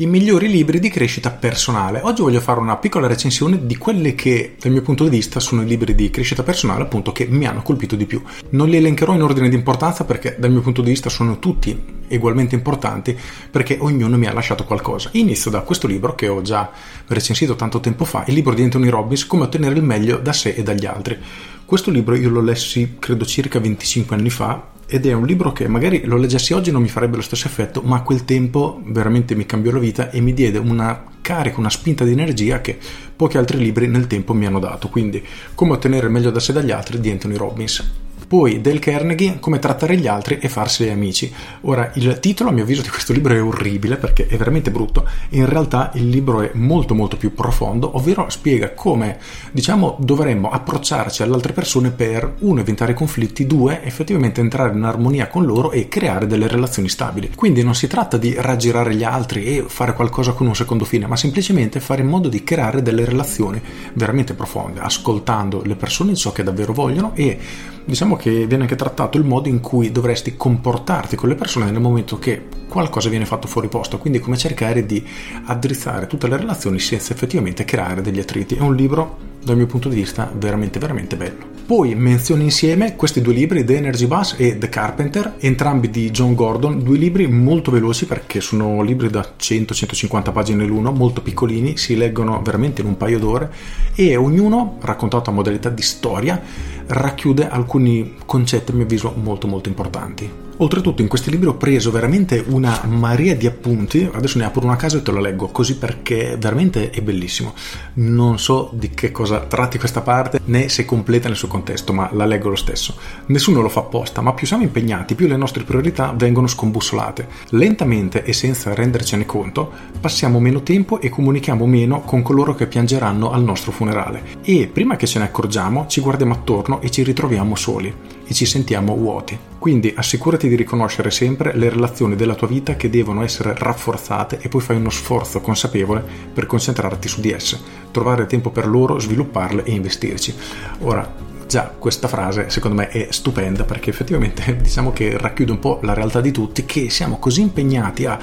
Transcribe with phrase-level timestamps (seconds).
[0.00, 2.00] I migliori libri di crescita personale.
[2.02, 5.60] Oggi voglio fare una piccola recensione di quelle che, dal mio punto di vista, sono
[5.60, 8.22] i libri di crescita personale, appunto, che mi hanno colpito di più.
[8.52, 11.78] Non li elencherò in ordine di importanza perché, dal mio punto di vista, sono tutti
[12.08, 13.14] ugualmente importanti
[13.50, 15.10] perché ognuno mi ha lasciato qualcosa.
[15.12, 16.70] Inizio da questo libro che ho già
[17.08, 20.54] recensito tanto tempo fa, il libro di Anthony Robbins, Come ottenere il meglio da sé
[20.54, 21.18] e dagli altri.
[21.66, 25.68] Questo libro io l'ho lessi credo circa 25 anni fa ed è un libro che
[25.68, 29.36] magari lo leggessi oggi non mi farebbe lo stesso effetto, ma a quel tempo veramente
[29.36, 32.76] mi cambiò la vita e mi diede una carica, una spinta di energia che
[33.14, 34.88] pochi altri libri nel tempo mi hanno dato.
[34.88, 37.88] Quindi, come ottenere il meglio da sé dagli altri di Anthony Robbins.
[38.30, 41.34] Poi Dale Carnegie, come trattare gli altri e farsi amici.
[41.62, 45.04] Ora, il titolo a mio avviso di questo libro è orribile perché è veramente brutto.
[45.30, 49.18] In realtà il libro è molto molto più profondo, ovvero spiega come,
[49.50, 55.26] diciamo, dovremmo approcciarci alle altre persone per, uno, evitare conflitti, due, effettivamente entrare in armonia
[55.26, 57.32] con loro e creare delle relazioni stabili.
[57.34, 61.08] Quindi non si tratta di raggirare gli altri e fare qualcosa con un secondo fine,
[61.08, 63.60] ma semplicemente fare in modo di creare delle relazioni
[63.94, 67.38] veramente profonde, ascoltando le persone ciò che davvero vogliono e
[67.84, 71.80] diciamo che viene anche trattato il modo in cui dovresti comportarti con le persone nel
[71.80, 75.04] momento che qualcosa viene fatto fuori posto, quindi come cercare di
[75.46, 78.54] addrizzare tutte le relazioni senza effettivamente creare degli attriti.
[78.54, 81.48] È un libro dal mio punto di vista veramente veramente bello.
[81.70, 86.34] Poi menziono insieme questi due libri, The Energy Bus e The Carpenter, entrambi di John
[86.34, 91.96] Gordon, due libri molto veloci perché sono libri da 100-150 pagine l'uno, molto piccolini, si
[91.96, 93.52] leggono veramente in un paio d'ore
[93.94, 96.42] e ognuno, raccontato a modalità di storia,
[96.86, 100.49] racchiude alcuni concetti a mio avviso molto molto importanti.
[100.62, 104.76] Oltretutto in questi libri ho preso veramente una marea di appunti, adesso ne apro una
[104.76, 107.54] casa e te lo leggo così perché veramente è bellissimo.
[107.94, 112.10] Non so di che cosa tratti questa parte né se completa nel suo contesto, ma
[112.12, 112.94] la leggo lo stesso.
[113.28, 117.26] Nessuno lo fa apposta, ma più siamo impegnati, più le nostre priorità vengono scombussolate.
[117.52, 123.30] Lentamente e senza rendercene conto, passiamo meno tempo e comunichiamo meno con coloro che piangeranno
[123.30, 124.22] al nostro funerale.
[124.42, 127.90] E prima che ce ne accorgiamo, ci guardiamo attorno e ci ritroviamo soli
[128.26, 129.49] e ci sentiamo vuoti.
[129.60, 134.48] Quindi assicurati di riconoscere sempre le relazioni della tua vita che devono essere rafforzate e
[134.48, 136.02] poi fai uno sforzo consapevole
[136.32, 137.60] per concentrarti su di esse,
[137.90, 140.34] trovare tempo per loro, svilupparle e investirci.
[140.78, 145.80] Ora, già questa frase secondo me è stupenda perché effettivamente diciamo che racchiude un po'
[145.82, 148.18] la realtà di tutti che siamo così impegnati a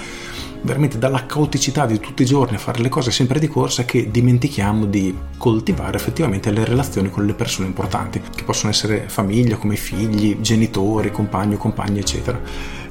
[0.61, 4.09] veramente dalla caoticità di tutti i giorni a fare le cose sempre di corsa che
[4.11, 9.75] dimentichiamo di coltivare effettivamente le relazioni con le persone importanti, che possono essere famiglia, come
[9.75, 12.39] figli, genitori, compagni o compagni, eccetera.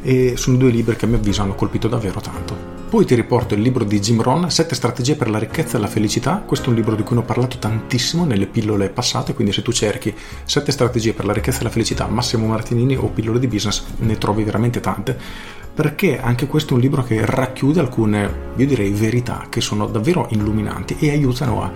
[0.03, 2.77] E sono due libri che a mio avviso hanno colpito davvero tanto.
[2.89, 5.89] Poi ti riporto il libro di Jim Rohn, 7 strategie per la ricchezza e la
[5.89, 6.45] felicità.
[6.47, 9.73] Questo è un libro di cui ho parlato tantissimo nelle pillole passate, quindi se tu
[9.73, 13.83] cerchi 7 strategie per la ricchezza e la felicità, Massimo Martinini o pillole di business,
[13.99, 15.19] ne trovi veramente tante
[15.77, 20.27] perché anche questo è un libro che racchiude alcune, io direi, verità che sono davvero
[20.31, 21.71] illuminanti e aiutano a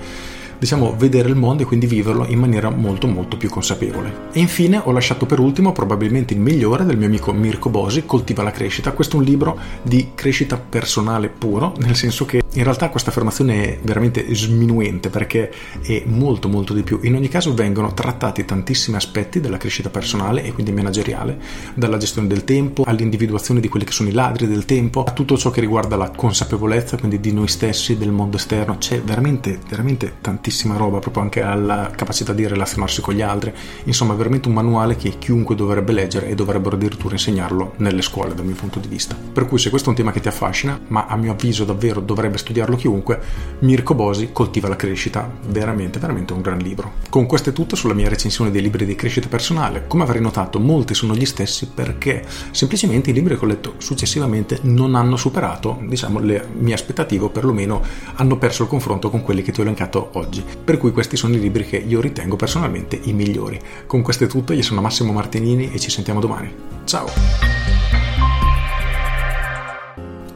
[0.59, 4.28] diciamo, vedere il mondo e quindi viverlo in maniera molto molto più consapevole.
[4.33, 8.43] E infine ho lasciato per ultimo probabilmente il migliore del mio amico Mirko Bosi, Coltiva
[8.43, 8.93] la crescita.
[8.93, 13.62] Questo è un libro di crescita personale puro, nel senso che in realtà questa affermazione
[13.62, 15.53] è veramente sminuente perché
[15.83, 16.99] è molto molto di più.
[17.03, 21.38] In ogni caso vengono trattati tantissimi aspetti della crescita personale e quindi manageriale,
[21.75, 25.37] dalla gestione del tempo all'individuazione di quelli che sono i ladri del tempo, a tutto
[25.37, 28.78] ciò che riguarda la consapevolezza, quindi di noi stessi, del mondo esterno.
[28.78, 33.53] C'è veramente veramente tantissima roba, proprio anche alla capacità di relazionarsi con gli altri.
[33.84, 38.34] Insomma, è veramente un manuale che chiunque dovrebbe leggere e dovrebbero addirittura insegnarlo nelle scuole,
[38.34, 39.15] dal mio punto di vista.
[39.32, 42.00] Per cui, se questo è un tema che ti affascina, ma a mio avviso davvero
[42.00, 43.21] dovrebbe studiarlo chiunque,
[43.61, 45.31] Mirko Bosi coltiva la crescita.
[45.47, 46.95] Veramente, veramente un gran libro.
[47.09, 49.87] Con questo è tutto sulla mia recensione dei libri di crescita personale.
[49.87, 54.59] Come avrei notato, molti sono gli stessi perché semplicemente i libri che ho letto successivamente
[54.62, 57.83] non hanno superato, diciamo, le mie aspettative, o perlomeno
[58.15, 61.34] hanno perso il confronto con quelli che ti ho elencato oggi per cui questi sono
[61.34, 63.61] i libri che io ritengo personalmente i migliori.
[63.87, 66.53] Con questo è tutto, io sono Massimo Martinini e ci sentiamo domani.
[66.85, 67.80] Ciao!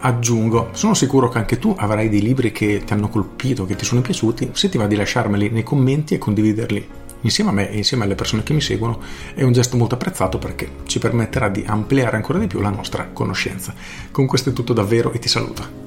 [0.04, 3.86] Aggiungo, sono sicuro che anche tu avrai dei libri che ti hanno colpito, che ti
[3.86, 6.88] sono piaciuti, se ti va di lasciarmeli nei commenti e condividerli
[7.22, 9.00] insieme a me e insieme alle persone che mi seguono,
[9.34, 13.08] è un gesto molto apprezzato perché ci permetterà di ampliare ancora di più la nostra
[13.12, 13.74] conoscenza.
[14.10, 15.83] Con questo è tutto davvero e ti saluto.